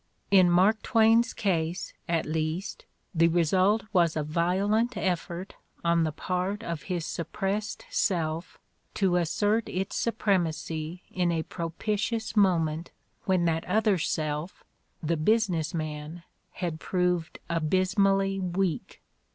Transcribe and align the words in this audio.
In 0.31 0.49
Mark 0.49 0.81
Twain's 0.81 1.31
case, 1.31 1.93
at 2.09 2.25
least, 2.25 2.85
the 3.13 3.27
result 3.27 3.83
was 3.93 4.15
a 4.15 4.23
violent 4.23 4.97
effort 4.97 5.53
on 5.85 6.05
the 6.05 6.11
part 6.11 6.63
of 6.63 6.81
his 6.89 7.05
suppressed 7.05 7.85
self 7.91 8.57
to 8.95 9.17
assert 9.17 9.69
its 9.69 9.95
supremacy 9.95 11.03
in 11.11 11.31
a 11.31 11.43
propitious 11.43 12.35
moment 12.35 12.89
when 13.25 13.45
that 13.45 13.63
other 13.65 13.99
self, 13.99 14.63
the 15.03 15.17
business 15.17 15.71
man, 15.71 16.23
had 16.53 16.79
proved 16.79 17.37
abysmally 17.47 18.39
weak. 18.39 19.03